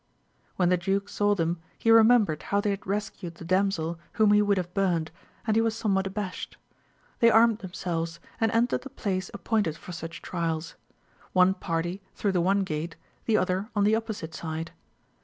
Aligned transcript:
When 0.55 0.69
the 0.69 0.77
duke 0.77 1.07
saw 1.09 1.35
them, 1.35 1.59
he 1.77 1.91
remembered 1.91 2.41
how 2.41 2.59
they 2.59 2.71
had 2.71 2.87
rescued 2.87 3.35
the 3.35 3.45
damsel 3.45 3.99
whom 4.13 4.31
he 4.33 4.41
would 4.41 4.57
have 4.57 4.73
burnt, 4.73 5.11
and 5.45 5.55
he 5.55 5.61
was 5.61 5.75
somewhat 5.75 6.07
abashed. 6.07 6.57
They 7.19 7.29
armed 7.29 7.59
themselves, 7.59 8.19
and 8.39 8.51
entered 8.51 8.81
the 8.81 8.89
place 8.89 9.29
ap 9.31 9.43
pointed 9.43 9.77
for 9.77 9.91
such 9.91 10.23
trials; 10.23 10.73
one 11.33 11.53
party 11.53 12.01
through 12.15 12.31
the 12.31 12.41
one 12.41 12.63
gate, 12.63 12.95
the 13.25 13.37
other 13.37 13.69
on 13.75 13.83
the 13.83 13.93
opposite 13.95 14.33
side. 14.33 14.71